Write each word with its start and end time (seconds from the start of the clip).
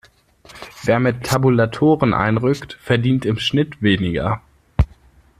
Wer 0.83 0.99
mit 0.99 1.27
Tabulatoren 1.27 2.15
einrückt, 2.15 2.73
verdient 2.81 3.23
im 3.23 3.37
Schnitt 3.37 3.83
weniger. 3.83 4.41